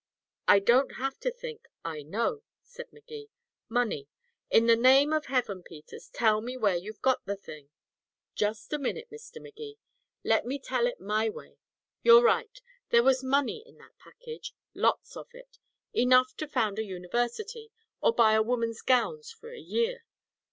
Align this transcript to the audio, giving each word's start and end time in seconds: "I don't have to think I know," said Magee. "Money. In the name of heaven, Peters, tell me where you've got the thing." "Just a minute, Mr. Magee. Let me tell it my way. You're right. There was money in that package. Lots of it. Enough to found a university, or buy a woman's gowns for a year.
"I 0.47 0.57
don't 0.57 0.93
have 0.93 1.19
to 1.19 1.31
think 1.31 1.67
I 1.85 2.01
know," 2.01 2.41
said 2.63 2.91
Magee. 2.91 3.29
"Money. 3.69 4.07
In 4.49 4.65
the 4.65 4.75
name 4.75 5.13
of 5.13 5.27
heaven, 5.27 5.61
Peters, 5.61 6.09
tell 6.11 6.41
me 6.41 6.57
where 6.57 6.75
you've 6.75 7.03
got 7.03 7.23
the 7.27 7.35
thing." 7.35 7.69
"Just 8.33 8.73
a 8.73 8.79
minute, 8.79 9.11
Mr. 9.11 9.39
Magee. 9.39 9.77
Let 10.23 10.47
me 10.47 10.57
tell 10.57 10.87
it 10.87 10.99
my 10.99 11.29
way. 11.29 11.59
You're 12.01 12.23
right. 12.23 12.59
There 12.89 13.03
was 13.03 13.23
money 13.23 13.61
in 13.63 13.77
that 13.77 13.99
package. 13.99 14.55
Lots 14.73 15.15
of 15.15 15.27
it. 15.35 15.59
Enough 15.93 16.35
to 16.37 16.47
found 16.47 16.79
a 16.79 16.83
university, 16.83 17.71
or 18.01 18.11
buy 18.11 18.33
a 18.33 18.41
woman's 18.41 18.81
gowns 18.81 19.29
for 19.31 19.51
a 19.53 19.59
year. 19.59 20.03